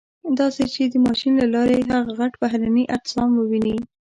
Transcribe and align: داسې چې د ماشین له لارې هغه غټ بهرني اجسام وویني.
داسې 0.39 0.63
چې 0.73 0.83
د 0.93 0.95
ماشین 1.07 1.33
له 1.41 1.47
لارې 1.55 1.87
هغه 1.89 2.11
غټ 2.19 2.33
بهرني 2.41 2.83
اجسام 2.95 3.29
وویني. 3.35 3.77